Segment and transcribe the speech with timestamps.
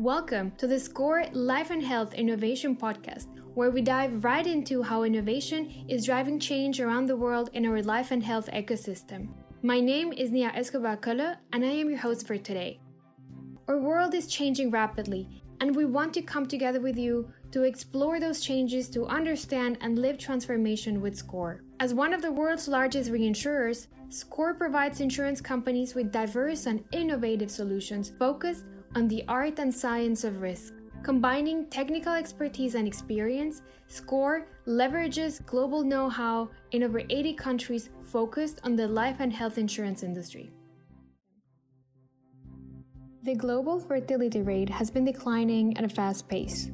[0.00, 5.02] Welcome to the SCOR Life and Health Innovation Podcast, where we dive right into how
[5.02, 9.28] innovation is driving change around the world in our life and health ecosystem.
[9.62, 12.80] My name is Nia Escobar Kölle, and I am your host for today.
[13.68, 15.28] Our world is changing rapidly,
[15.60, 19.98] and we want to come together with you to explore those changes to understand and
[19.98, 21.60] live transformation with SCOR.
[21.78, 27.50] As one of the world's largest reinsurers, SCOR provides insurance companies with diverse and innovative
[27.50, 28.64] solutions focused
[28.94, 30.74] on the art and science of risk.
[31.02, 38.60] Combining technical expertise and experience, SCOR leverages global know how in over 80 countries focused
[38.64, 40.52] on the life and health insurance industry.
[43.22, 46.70] The global fertility rate has been declining at a fast pace.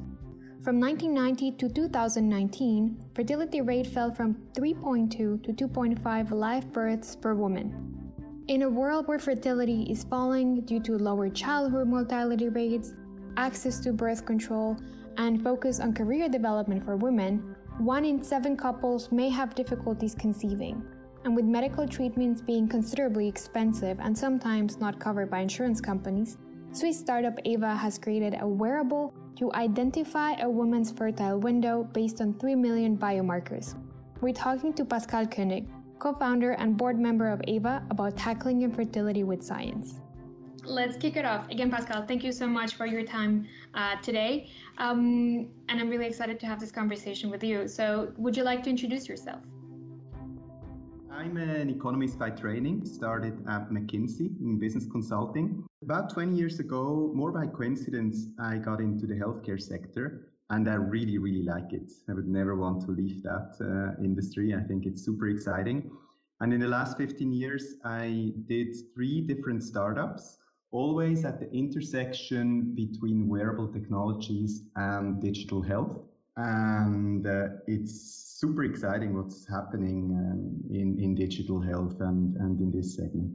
[0.63, 8.06] From 1990 to 2019, fertility rate fell from 3.2 to 2.5 live births per woman.
[8.47, 12.93] In a world where fertility is falling due to lower childhood mortality rates,
[13.35, 14.77] access to birth control,
[15.17, 20.81] and focus on career development for women, one in seven couples may have difficulties conceiving.
[21.25, 26.37] And with medical treatments being considerably expensive and sometimes not covered by insurance companies,
[26.71, 32.33] Swiss startup Ava has created a wearable to identify a woman's fertile window based on
[32.35, 33.75] 3 million biomarkers.
[34.21, 35.67] We're talking to Pascal Koenig,
[35.99, 39.95] co founder and board member of AVA, about tackling infertility with science.
[40.63, 41.49] Let's kick it off.
[41.49, 44.49] Again, Pascal, thank you so much for your time uh, today.
[44.77, 47.67] Um, and I'm really excited to have this conversation with you.
[47.67, 49.41] So, would you like to introduce yourself?
[51.17, 55.65] I'm an economist by training, started at McKinsey in business consulting.
[55.81, 60.75] About 20 years ago, more by coincidence, I got into the healthcare sector and I
[60.75, 61.91] really, really like it.
[62.09, 64.55] I would never want to leave that uh, industry.
[64.55, 65.91] I think it's super exciting.
[66.39, 70.37] And in the last 15 years, I did three different startups,
[70.71, 75.97] always at the intersection between wearable technologies and digital health.
[76.37, 82.71] And uh, it's super exciting what's happening um, in, in digital health and, and in
[82.71, 83.33] this segment.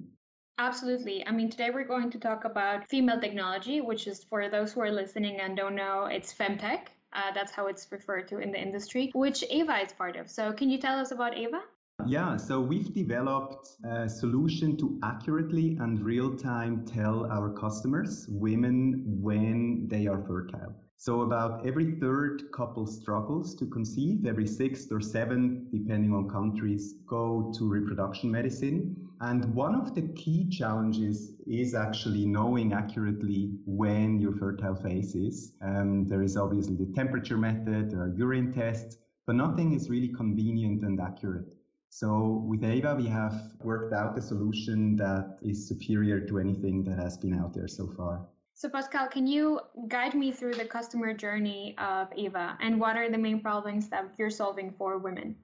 [0.58, 1.26] Absolutely.
[1.26, 4.80] I mean, today we're going to talk about female technology, which is for those who
[4.80, 6.86] are listening and don't know, it's femtech.
[7.12, 10.30] Uh, that's how it's referred to in the industry, which Ava is part of.
[10.30, 11.62] So, can you tell us about Ava?
[12.06, 19.04] Yeah, so we've developed a solution to accurately and real time tell our customers, women,
[19.06, 20.74] when they are fertile.
[20.96, 26.94] So, about every third couple struggles to conceive, every sixth or seventh, depending on countries,
[27.06, 28.96] go to reproduction medicine.
[29.22, 35.52] And one of the key challenges is actually knowing accurately when your fertile phase is.
[35.62, 38.96] Um, there is obviously the temperature method, there are urine tests,
[39.28, 41.46] but nothing is really convenient and accurate.
[41.90, 46.98] So with Ava, we have worked out a solution that is superior to anything that
[46.98, 48.26] has been out there so far.
[48.54, 53.08] So Pascal, can you guide me through the customer journey of Ava and what are
[53.08, 55.36] the main problems that you're solving for women?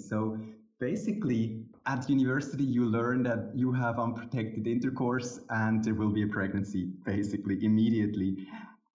[0.00, 0.38] So
[0.80, 6.26] basically at university you learn that you have unprotected intercourse and there will be a
[6.26, 8.46] pregnancy basically immediately.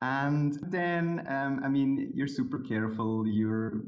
[0.01, 3.81] And then um, i mean you're super careful you're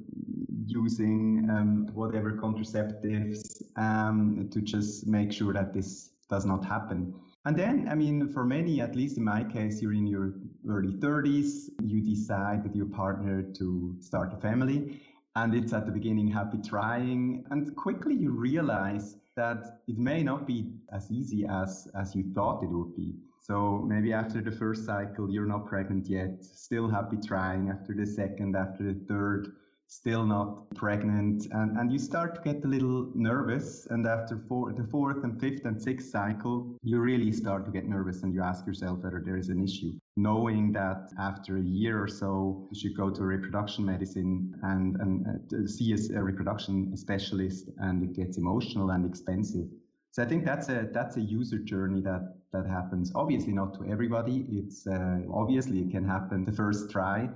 [0.67, 7.13] using um, whatever contraceptives um, to just make sure that this does not happen.
[7.45, 10.33] And then i mean for many at least in my case you're in your
[10.69, 15.01] early 30s you decide with your partner to start a family
[15.35, 20.45] and it's at the beginning happy trying and quickly you realize that it may not
[20.45, 23.15] be as easy as as you thought it would be.
[23.39, 28.05] So maybe after the first cycle you're not pregnant yet still happy trying after the
[28.05, 29.53] second after the third
[29.91, 31.47] still not pregnant.
[31.51, 33.87] And, and you start to get a little nervous.
[33.89, 37.85] And after four, the fourth and fifth and sixth cycle you really start to get
[37.85, 39.91] nervous and you ask yourself whether there is an issue.
[40.15, 44.95] Knowing that after a year or so you should go to a reproduction medicine and,
[45.01, 49.67] and uh, see a reproduction specialist and it gets emotional and expensive.
[50.13, 53.11] So i think that's a that's a user journey that that happens.
[53.15, 54.45] Obviously not to everybody.
[54.51, 57.29] It's uh, obviously it can happen the first try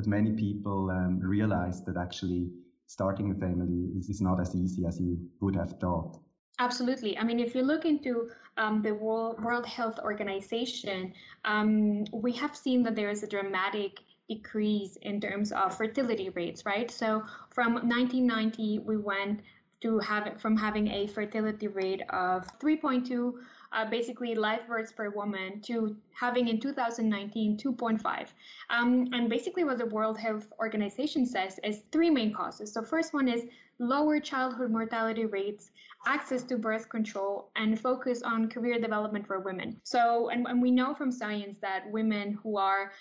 [0.00, 2.48] but many people um, realize that actually
[2.86, 6.18] starting a family is, is not as easy as you would have thought.
[6.58, 7.18] Absolutely.
[7.18, 11.12] I mean, if you look into um, the World, World Health Organization,
[11.44, 16.64] um, we have seen that there is a dramatic decrease in terms of fertility rates,
[16.64, 16.90] right?
[16.90, 19.40] So from 1990, we went
[19.82, 23.34] to have from having a fertility rate of 3.2
[23.72, 28.26] uh, basically live births per woman to having in 2019 2.5.
[28.70, 32.72] Um, and basically, what the World Health Organization says is three main causes.
[32.72, 33.44] So, first one is
[33.78, 35.70] lower childhood mortality rates,
[36.06, 39.80] access to birth control, and focus on career development for women.
[39.84, 42.92] So, and, and we know from science that women who are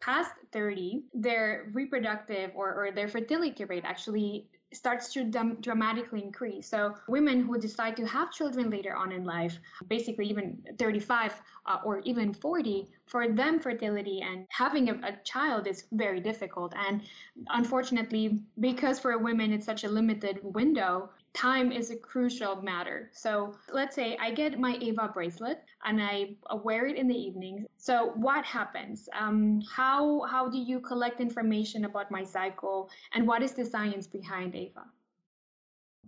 [0.00, 5.24] past 30, their reproductive or, or their fertility rate actually starts to
[5.60, 6.68] dramatically increase.
[6.68, 11.78] So women who decide to have children later on in life, basically even 35 uh,
[11.84, 16.74] or even 40, for them fertility and having a, a, child is very difficult.
[16.76, 17.02] And
[17.48, 23.10] unfortunately, because for women it's such a limited window, time is a crucial matter.
[23.12, 27.66] So let's say I get my Ava bracelet and I wear it in the evenings.
[27.76, 29.08] So what happens?
[29.18, 34.06] Um, how how do you collect information about my cycle, and what is the science
[34.06, 34.84] behind Ava?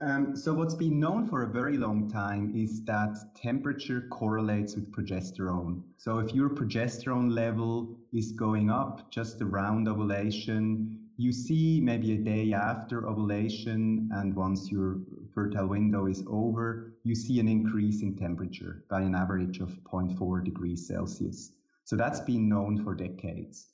[0.03, 4.91] Um, so what's been known for a very long time is that temperature correlates with
[4.91, 5.83] progesterone.
[5.99, 12.17] So if your progesterone level is going up just around ovulation, you see maybe a
[12.17, 15.01] day after ovulation and once your
[15.41, 20.45] fertile window is over, you see an increase in temperature by an average of 0.4
[20.45, 21.53] degrees Celsius.
[21.85, 23.69] So that's been known for decades.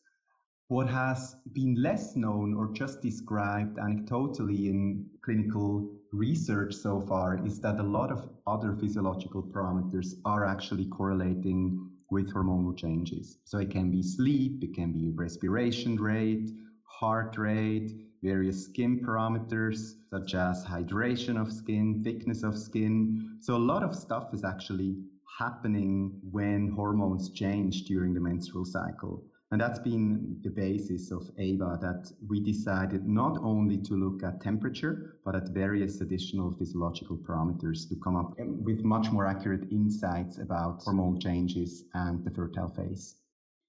[0.68, 7.58] What has been less known or just described anecdotally in clinical research so far is
[7.62, 13.38] that a lot of other physiological parameters are actually correlating with hormonal changes.
[13.42, 16.48] So it can be sleep, it can be respiration rate,
[16.84, 23.38] heart rate, various skin parameters such as hydration of skin, thickness of skin.
[23.40, 24.96] So a lot of stuff is actually
[25.38, 29.22] happening when hormones change during the menstrual cycle.
[29.52, 34.40] And that's been the basis of AVA that we decided not only to look at
[34.40, 40.38] temperature, but at various additional physiological parameters to come up with much more accurate insights
[40.38, 43.16] about hormone changes and the fertile phase.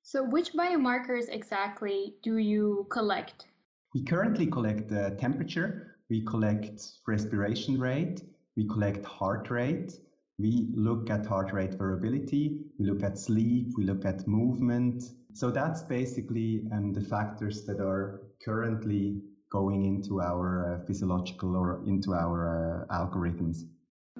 [0.02, 3.46] So, which biomarkers exactly do you collect?
[3.98, 8.22] We currently collect the temperature, we collect respiration rate,
[8.56, 9.98] we collect heart rate,
[10.38, 15.14] we look at heart rate variability, we look at sleep, we look at movement.
[15.34, 19.20] So that's basically um, the factors that are currently
[19.52, 23.64] going into our uh, physiological or into our uh, algorithms.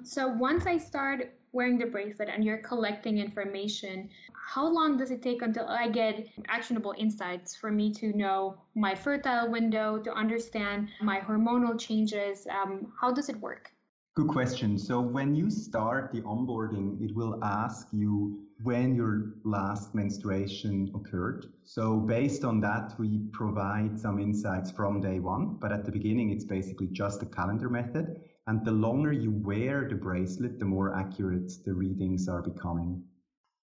[0.02, 5.22] So once I start wearing the bracelet and you're collecting information, how long does it
[5.22, 10.88] take until I get actionable insights for me to know my fertile window, to understand
[11.00, 12.46] my hormonal changes?
[12.50, 13.70] Um, how does it work?
[14.14, 14.78] Good question.
[14.78, 21.46] So when you start the onboarding, it will ask you when your last menstruation occurred.
[21.64, 25.58] So based on that, we provide some insights from day one.
[25.60, 28.20] But at the beginning, it's basically just a calendar method.
[28.46, 33.04] And the longer you wear the bracelet, the more accurate the readings are becoming.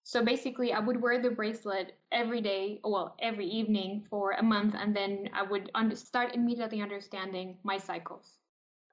[0.04, 4.76] So basically, I would wear the bracelet every day, well, every evening for a month,
[4.78, 8.38] and then I would under- start immediately understanding my cycles.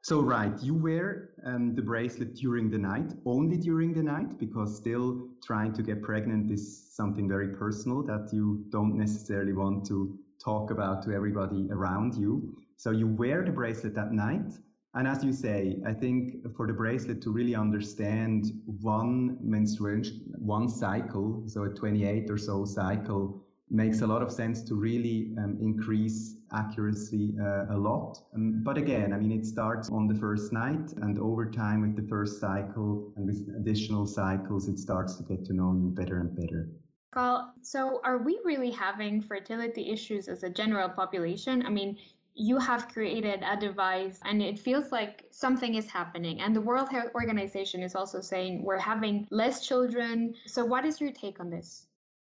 [0.03, 4.77] So, right, you wear um, the bracelet during the night, only during the night, because
[4.77, 10.19] still trying to get pregnant is something very personal that you don't necessarily want to
[10.45, 12.53] talk about to everybody around you.
[12.77, 14.53] So, you wear the bracelet at night
[14.95, 20.69] and as you say, I think for the bracelet to really understand one menstruation, one
[20.69, 23.42] cycle, so a 28 or so cycle,
[23.73, 28.19] makes a lot of sense to really um, increase accuracy uh, a lot.
[28.35, 31.97] Um, but again, I mean, it starts on the first night, and over time with
[31.97, 36.21] the first cycle and with additional cycles, it starts to get to know you better
[36.21, 36.69] and better.
[37.13, 41.65] Carl, so are we really having fertility issues as a general population?
[41.65, 41.99] I mean,
[42.35, 46.41] you have created a device and it feels like something is happening.
[46.41, 50.35] And the World Health Organization is also saying we're having less children.
[50.47, 51.87] So, what is your take on this?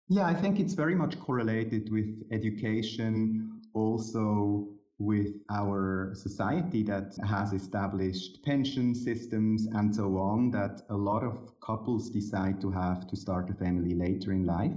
[0.07, 4.67] Yeah, I think it's very much correlated with education, also
[4.99, 11.59] with our society that has established pension systems and so on, that a lot of
[11.59, 14.75] couples decide to have to start a family later in life.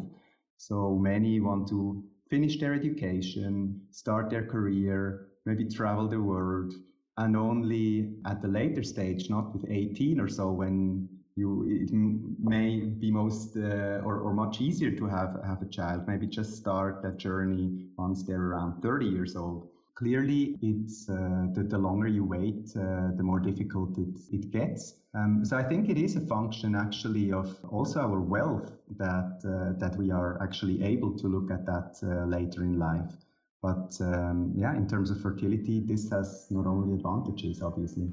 [0.56, 6.72] So many want to finish their education, start their career, maybe travel the world,
[7.18, 11.08] and only at the later stage, not with 18 or so, when
[11.38, 16.06] you it may be most uh, or, or much easier to have have a child.
[16.06, 19.68] Maybe just start that journey once they're around 30 years old.
[19.94, 24.94] Clearly, it's uh, the, the longer you wait, uh, the more difficult it, it gets.
[25.12, 29.78] Um, so I think it is a function actually of also our wealth that uh,
[29.78, 33.12] that we are actually able to look at that uh, later in life.
[33.60, 38.12] But um, yeah, in terms of fertility, this has not only advantages, obviously.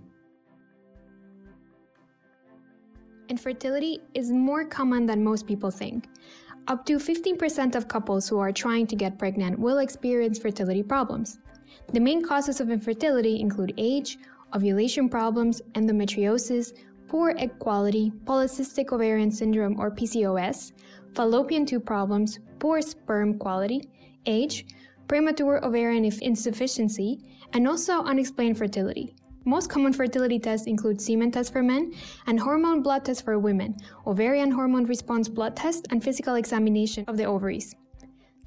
[3.29, 6.07] Infertility is more common than most people think.
[6.67, 11.39] Up to 15% of couples who are trying to get pregnant will experience fertility problems.
[11.93, 14.17] The main causes of infertility include age,
[14.55, 16.73] ovulation problems, endometriosis,
[17.07, 20.71] poor egg quality, polycystic ovarian syndrome or PCOS,
[21.13, 23.89] fallopian tube problems, poor sperm quality,
[24.25, 24.65] age,
[25.07, 27.19] premature ovarian insufficiency,
[27.53, 29.15] and also unexplained fertility.
[29.47, 31.93] Most common fertility tests include semen tests for men
[32.25, 33.75] and hormone blood tests for women,
[34.07, 37.75] ovarian hormone response blood test, and physical examination of the ovaries.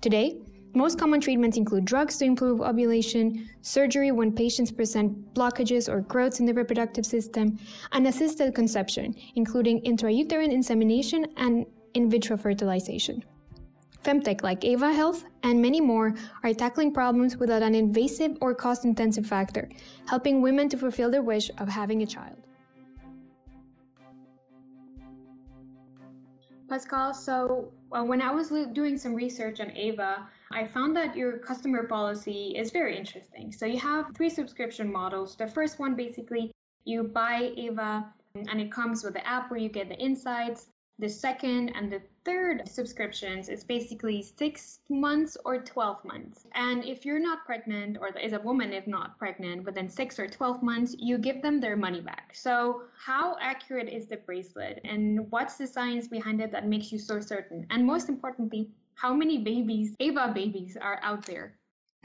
[0.00, 0.40] Today,
[0.74, 6.40] most common treatments include drugs to improve ovulation, surgery when patients present blockages or growths
[6.40, 7.58] in the reproductive system,
[7.92, 11.64] and assisted conception, including intrauterine insemination and
[11.94, 13.24] in vitro fertilization.
[14.04, 18.84] Femtech like Ava Health and many more are tackling problems without an invasive or cost
[18.84, 19.68] intensive factor,
[20.06, 22.36] helping women to fulfill their wish of having a child.
[26.68, 31.38] Pascal, so uh, when I was doing some research on Ava, I found that your
[31.38, 33.52] customer policy is very interesting.
[33.52, 35.34] So you have three subscription models.
[35.34, 36.52] The first one basically
[36.84, 40.68] you buy Ava and it comes with the app where you get the insights.
[41.00, 46.48] The second and the third subscriptions is basically six months or 12 months.
[46.56, 50.26] And if you're not pregnant, or is a woman if not pregnant within six or
[50.26, 52.34] 12 months, you give them their money back.
[52.34, 54.80] So, how accurate is the bracelet?
[54.84, 57.64] And what's the science behind it that makes you so certain?
[57.70, 61.54] And most importantly, how many babies, Ava babies, are out there?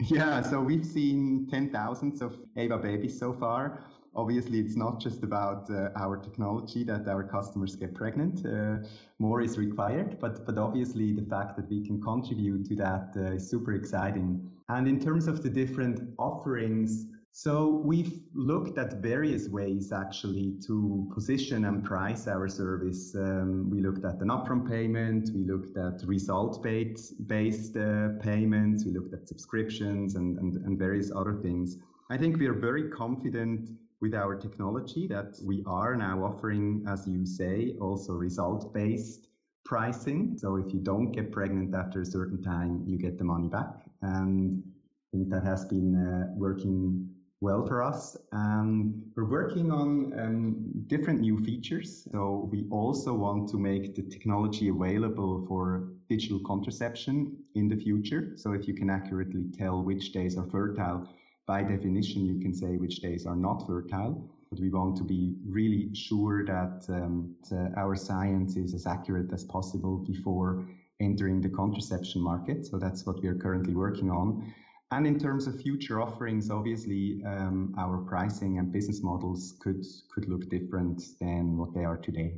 [0.06, 3.80] Yeah, so we've seen 10,000 of Ava babies so far
[4.16, 8.76] obviously it's not just about uh, our technology that our customers get pregnant uh,
[9.18, 13.36] more is required but but obviously the fact that we can contribute to that uh,
[13.36, 17.06] is super exciting and in terms of the different offerings
[17.36, 23.12] so we've looked at various ways actually to position and price our service.
[23.16, 28.92] Um, we looked at an upfront payment, we looked at result-based based, uh, payments, we
[28.92, 31.76] looked at subscriptions and, and, and various other things.
[32.08, 33.68] I think we are very confident
[34.00, 39.28] with our technology that we are now offering, as you say, also result based
[39.64, 40.36] pricing.
[40.36, 43.84] So if you don't get pregnant after a certain time, you get the money back.
[44.02, 47.08] And I think that has been uh, working
[47.40, 48.16] well for us.
[48.32, 52.08] Um, we're working on um, different new features.
[52.10, 58.32] So we also want to make the technology available for digital contraception in the future.
[58.36, 61.08] So if you can accurately tell which days are fertile,
[61.46, 64.30] by definition, you can say which days are not fertile.
[64.50, 67.34] But we want to be really sure that um,
[67.76, 70.66] our science is as accurate as possible before
[71.00, 72.64] entering the contraception market.
[72.64, 74.54] So that's what we are currently working on.
[74.90, 80.28] And in terms of future offerings, obviously, um, our pricing and business models could could
[80.28, 82.34] look different than what they are today.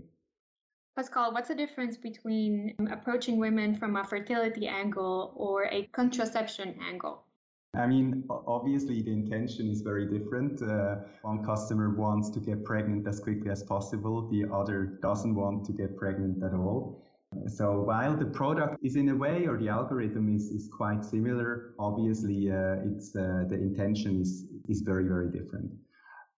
[0.97, 7.26] Pascal, what's the difference between approaching women from a fertility angle or a contraception angle?
[7.75, 10.63] I mean, obviously the intention is very different.
[10.63, 14.29] Uh, one customer wants to get pregnant as quickly as possible.
[14.29, 17.03] The other doesn't want to get pregnant at all.
[17.49, 21.75] So while the product is in a way, or the algorithm is, is quite similar,
[21.79, 25.71] obviously uh, it's uh, the intention is is very very different.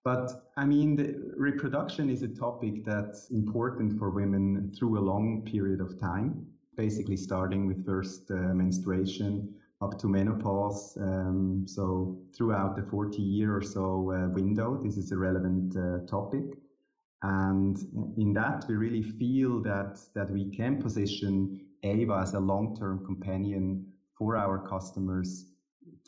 [0.05, 5.81] But I mean, reproduction is a topic that's important for women through a long period
[5.81, 6.47] of time.
[6.77, 10.97] Basically, starting with first uh, menstruation up to menopause.
[11.01, 16.07] Um, so throughout the 40 year or so uh, window, this is a relevant uh,
[16.07, 16.59] topic.
[17.23, 17.77] And
[18.17, 23.87] in that, we really feel that, that we can position Ava as a long-term companion
[24.17, 25.47] for our customers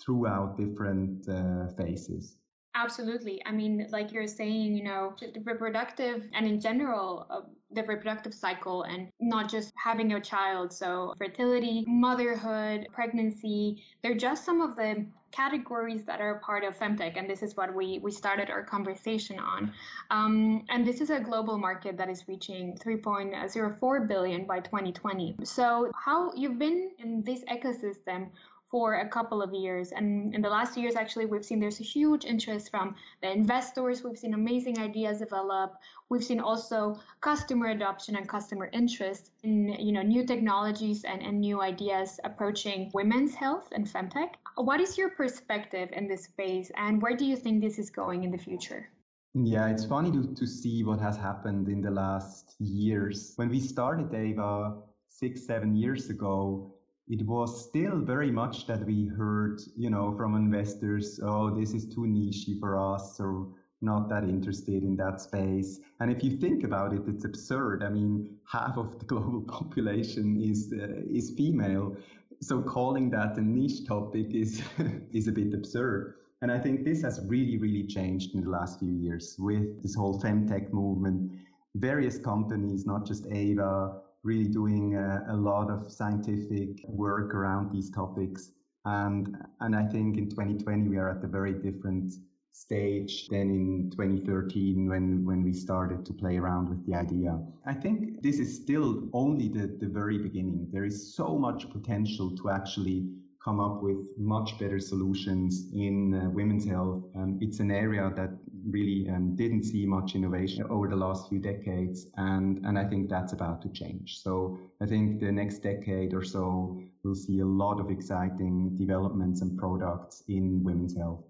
[0.00, 2.36] throughout different uh, phases.
[2.76, 3.44] Absolutely.
[3.44, 7.40] I mean, like you're saying, you know, reproductive and in general, uh,
[7.72, 10.72] the reproductive cycle and not just having a child.
[10.72, 17.16] So, fertility, motherhood, pregnancy, they're just some of the categories that are part of femtech
[17.16, 19.72] and this is what we we started our conversation on
[20.10, 25.90] um, and this is a global market that is reaching 3.04 billion by 2020 so
[25.94, 28.28] how you've been in this ecosystem
[28.70, 29.90] for a couple of years.
[29.90, 34.04] And in the last years, actually, we've seen there's a huge interest from the investors.
[34.04, 35.74] We've seen amazing ideas develop.
[36.08, 41.40] We've seen also customer adoption and customer interest in you know new technologies and, and
[41.40, 44.30] new ideas approaching women's health and femtech.
[44.56, 48.24] What is your perspective in this space, and where do you think this is going
[48.24, 48.88] in the future?
[49.34, 53.34] Yeah, it's funny to, to see what has happened in the last years.
[53.36, 56.74] When we started Ava six, seven years ago,
[57.10, 61.84] it was still very much that we heard, you know, from investors, oh, this is
[61.92, 63.48] too niche for us, or
[63.82, 65.80] not that interested in that space.
[65.98, 67.82] And if you think about it, it's absurd.
[67.82, 71.96] I mean, half of the global population is uh, is female,
[72.40, 74.62] so calling that a niche topic is
[75.12, 76.14] is a bit absurd.
[76.42, 79.96] And I think this has really, really changed in the last few years with this
[79.96, 81.32] whole femtech movement.
[81.74, 87.90] Various companies, not just Ava, really doing a, a lot of scientific work around these
[87.90, 88.52] topics.
[88.84, 92.14] And and I think in 2020 we are at a very different
[92.52, 97.38] stage than in 2013 when, when we started to play around with the idea.
[97.64, 100.68] I think this is still only the, the very beginning.
[100.72, 103.08] There is so much potential to actually
[103.42, 107.04] come up with much better solutions in uh, women's health.
[107.16, 108.30] Um, it's an area that
[108.68, 113.08] really um, didn't see much innovation over the last few decades, and, and I think
[113.08, 114.18] that's about to change.
[114.18, 119.40] So I think the next decade or so, we'll see a lot of exciting developments
[119.42, 121.24] and products in women's health.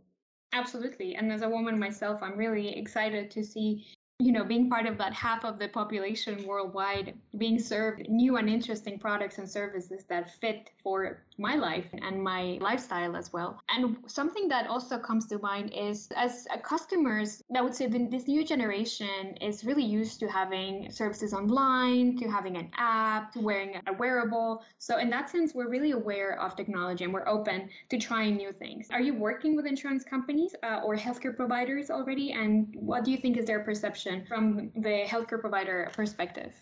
[0.53, 1.15] Absolutely.
[1.15, 3.87] And as a woman myself, I'm really excited to see
[4.21, 8.50] you know, being part of that half of the population worldwide, being served new and
[8.50, 13.59] interesting products and services that fit for my life and my lifestyle as well.
[13.71, 18.45] And something that also comes to mind is as customers, I would say this new
[18.45, 23.93] generation is really used to having services online, to having an app, to wearing a
[23.95, 24.62] wearable.
[24.79, 28.53] So, in that sense, we're really aware of technology and we're open to trying new
[28.53, 28.89] things.
[28.91, 32.33] Are you working with insurance companies uh, or healthcare providers already?
[32.33, 34.10] And what do you think is their perception?
[34.29, 36.52] From the healthcare provider perspective?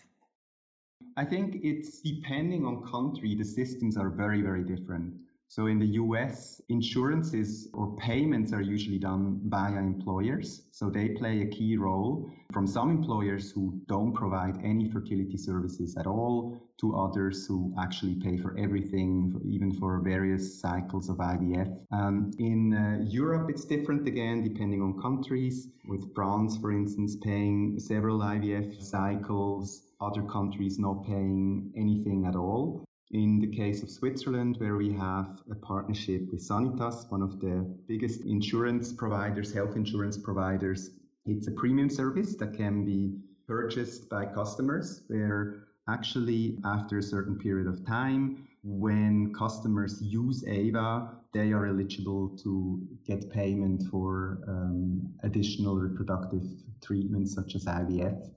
[1.17, 5.13] I think it's depending on country, the systems are very, very different.
[5.51, 10.61] So in the US, insurances or payments are usually done via employers.
[10.71, 15.97] So they play a key role from some employers who don't provide any fertility services
[15.97, 21.83] at all to others who actually pay for everything, even for various cycles of IVF.
[21.91, 27.79] Um, in uh, Europe, it's different again, depending on countries, with France, for instance, paying
[27.79, 32.85] several IVF cycles, other countries not paying anything at all.
[33.11, 37.65] In the case of Switzerland, where we have a partnership with Sanitas, one of the
[37.87, 40.91] biggest insurance providers, health insurance providers,
[41.25, 47.35] it's a premium service that can be purchased by customers where actually after a certain
[47.35, 55.11] period of time, when customers use Ava, they are eligible to get payment for um,
[55.23, 56.43] additional reproductive
[56.79, 58.29] treatments such as IVF.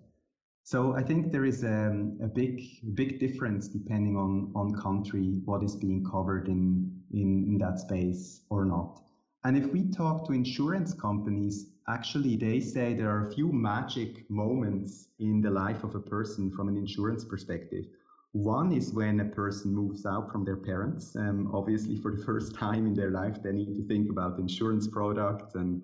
[0.64, 2.62] So I think there is a, um, a big
[2.94, 8.42] big difference depending on on country what is being covered in, in in that space
[8.48, 9.02] or not.
[9.44, 14.30] And if we talk to insurance companies, actually they say there are a few magic
[14.30, 17.86] moments in the life of a person from an insurance perspective.
[18.30, 21.16] One is when a person moves out from their parents.
[21.16, 24.86] Um, obviously, for the first time in their life, they need to think about insurance
[24.86, 25.82] products and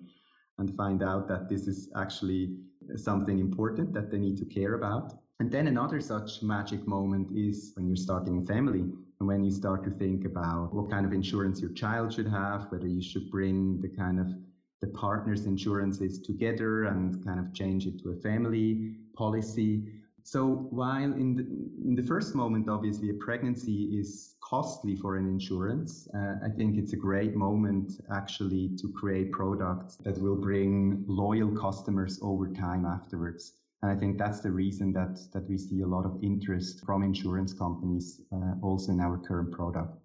[0.59, 2.57] and find out that this is actually
[2.95, 5.13] something important that they need to care about.
[5.39, 8.81] And then another such magic moment is when you're starting a family
[9.19, 12.67] and when you start to think about what kind of insurance your child should have,
[12.69, 14.27] whether you should bring the kind of
[14.81, 19.83] the partner's insurances together and kind of change it to a family policy.
[20.23, 21.43] So while in the,
[21.87, 26.77] in the first moment, obviously a pregnancy is costly for an insurance, uh, I think
[26.77, 32.85] it's a great moment actually to create products that will bring loyal customers over time
[32.85, 33.53] afterwards.
[33.81, 37.03] And I think that's the reason that, that we see a lot of interest from
[37.03, 39.97] insurance companies uh, also in our current product.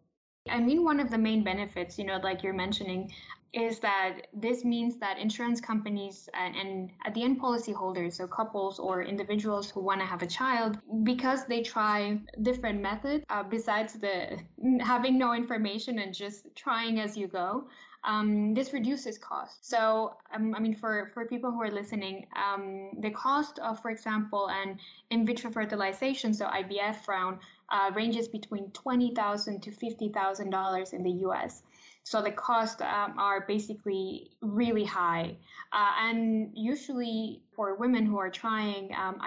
[0.48, 3.10] I mean, one of the main benefits, you know, like you're mentioning,
[3.54, 8.78] is that this means that insurance companies and, and at the end policyholders, so couples
[8.78, 13.94] or individuals who want to have a child, because they try different methods uh, besides
[13.94, 14.38] the
[14.80, 17.64] having no information and just trying as you go.
[18.06, 19.66] Um, this reduces cost.
[19.66, 23.90] So, um, I mean, for, for people who are listening, um, the cost of, for
[23.90, 27.38] example, an in vitro fertilization, so IVF round,
[27.70, 31.62] uh, ranges between 20,000 to $50,000 in the US.
[32.04, 35.36] So the costs um, are basically really high.
[35.72, 39.20] Uh, and usually for women who are trying um,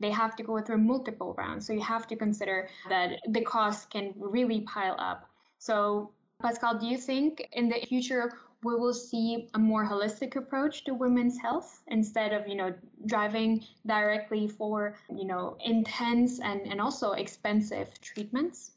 [0.00, 1.66] they have to go through multiple rounds.
[1.66, 5.28] So you have to consider that the costs can really pile up.
[5.58, 8.32] So Pascal, do you think in the future
[8.62, 12.72] we will see a more holistic approach to women's health instead of, you know,
[13.06, 18.72] driving directly for, you know, intense and, and also expensive treatments?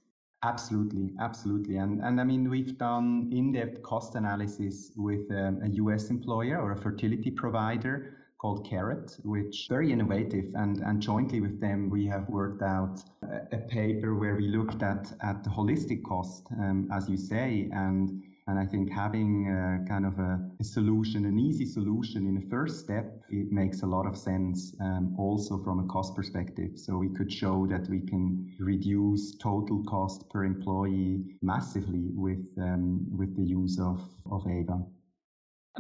[0.46, 1.78] Absolutely, absolutely.
[1.78, 6.62] And, and I mean, we've done in depth cost analysis with um, a US employer
[6.62, 10.46] or a fertility provider called Carrot, which very innovative.
[10.54, 14.84] And, and jointly with them, we have worked out a, a paper where we looked
[14.84, 19.84] at, at the holistic cost, um, as you say, and And I think having a,
[19.90, 23.88] kind of a, a, solution, an easy solution in the first step, it makes a
[23.88, 26.78] lot of sense um, also from a cost perspective.
[26.78, 33.08] So we could show that we can reduce total cost per employee massively with, um,
[33.18, 34.00] with the use of,
[34.32, 34.86] of Ava.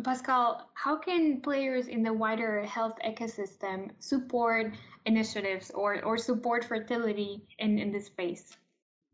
[0.04, 4.73] Pascal, how can players in the wider health ecosystem support
[5.06, 8.58] initiatives or, or support fertility in, in this space?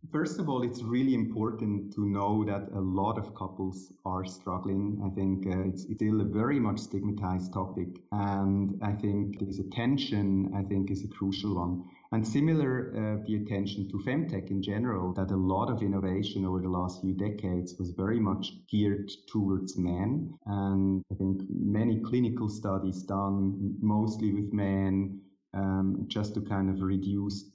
[0.10, 5.00] First of all, it's really important to know that a lot of couples are struggling.
[5.06, 7.88] I think uh, it's still a very much stigmatized topic.
[8.12, 11.84] And I think this attention, I think, is a crucial one.
[12.12, 16.60] And similar, uh, the attention to femtech in general, that a lot of innovation over
[16.60, 20.34] the last few decades was very much geared towards men.
[20.48, 25.22] And I think many clinical studies done mostly with men,
[25.54, 27.46] um, just to kind of reduce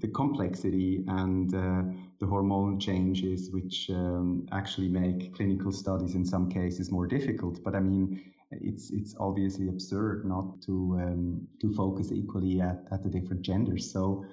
[0.00, 1.82] the complexity and uh,
[2.18, 7.62] the hormone changes, which um, actually make clinical studies in some cases more difficult.
[7.62, 13.02] But I mean, it's it's obviously absurd not to um, to focus equally at, at
[13.02, 13.90] the different genders.
[13.90, 14.24] So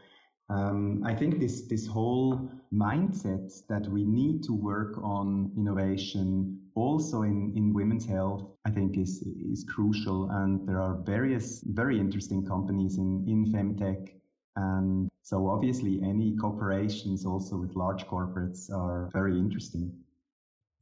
[0.50, 7.24] um, I think this this whole mindset that we need to work on innovation also
[7.24, 10.30] in, in women's health, I think is is crucial.
[10.32, 14.14] And there are various very interesting companies in in femtech
[14.56, 19.92] and so obviously any cooperations also with large corporates are very interesting.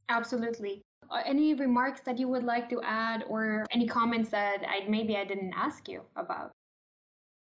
[0.08, 0.82] Absolutely.
[1.10, 5.16] Uh, any remarks that you would like to add or any comments that I maybe
[5.16, 6.52] I didn't ask you about?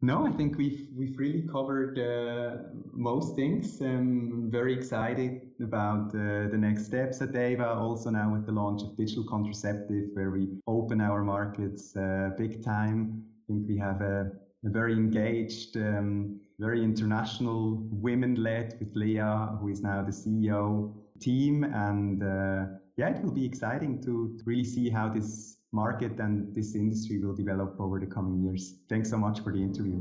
[0.01, 3.81] No, I think we've we've really covered uh, most things.
[3.81, 7.71] I'm very excited about uh, the next steps at Ava.
[7.87, 12.63] Also now with the launch of digital contraceptive, where we open our markets uh, big
[12.65, 13.25] time.
[13.25, 14.31] I think we have a
[14.65, 19.19] a very engaged, um, very international, women-led with Lea,
[19.61, 21.65] who is now the CEO team.
[21.65, 26.55] And uh, yeah, it will be exciting to, to really see how this market and
[26.55, 28.79] this industry will develop over the coming years.
[28.89, 30.01] Thanks so much for the interview.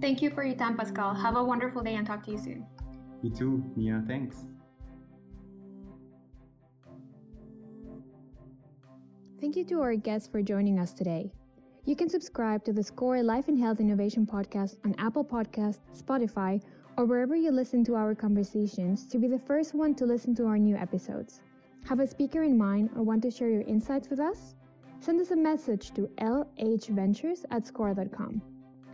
[0.00, 1.14] Thank you for your time, Pascal.
[1.14, 2.66] Have a wonderful day and talk to you soon.
[3.22, 4.04] You too, Mia.
[4.06, 4.36] Thanks.
[9.40, 11.32] Thank you to our guests for joining us today.
[11.84, 16.62] You can subscribe to the SCOR Life and Health Innovation podcast on Apple Podcasts, Spotify,
[16.96, 20.46] or wherever you listen to our conversations to be the first one to listen to
[20.46, 21.40] our new episodes.
[21.86, 24.54] Have a speaker in mind or want to share your insights with us?
[25.00, 28.40] Send us a message to lhventures at scor.com.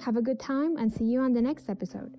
[0.00, 2.16] Have a good time and see you on the next episode.